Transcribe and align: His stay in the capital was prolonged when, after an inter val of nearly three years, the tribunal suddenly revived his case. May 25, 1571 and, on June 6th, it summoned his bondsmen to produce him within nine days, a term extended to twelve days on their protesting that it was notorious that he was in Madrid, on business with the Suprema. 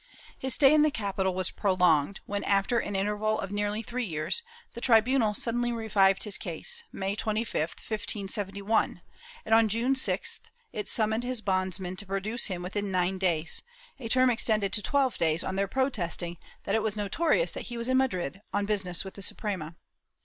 His 0.39 0.55
stay 0.55 0.73
in 0.73 0.81
the 0.81 0.89
capital 0.89 1.35
was 1.35 1.51
prolonged 1.51 2.21
when, 2.25 2.43
after 2.45 2.79
an 2.79 2.95
inter 2.95 3.15
val 3.15 3.37
of 3.37 3.51
nearly 3.51 3.83
three 3.83 4.03
years, 4.03 4.41
the 4.73 4.81
tribunal 4.81 5.35
suddenly 5.35 5.71
revived 5.71 6.23
his 6.23 6.39
case. 6.39 6.83
May 6.91 7.15
25, 7.15 7.69
1571 7.87 9.03
and, 9.45 9.53
on 9.53 9.69
June 9.69 9.93
6th, 9.93 10.39
it 10.73 10.87
summoned 10.87 11.23
his 11.23 11.41
bondsmen 11.41 11.95
to 11.97 12.07
produce 12.07 12.47
him 12.47 12.63
within 12.63 12.89
nine 12.89 13.19
days, 13.19 13.61
a 13.99 14.09
term 14.09 14.31
extended 14.31 14.73
to 14.73 14.81
twelve 14.81 15.19
days 15.19 15.43
on 15.43 15.55
their 15.55 15.67
protesting 15.67 16.37
that 16.63 16.73
it 16.73 16.81
was 16.81 16.95
notorious 16.95 17.51
that 17.51 17.67
he 17.69 17.77
was 17.77 17.87
in 17.87 17.97
Madrid, 17.97 18.41
on 18.51 18.65
business 18.65 19.05
with 19.05 19.13
the 19.13 19.21
Suprema. 19.21 19.75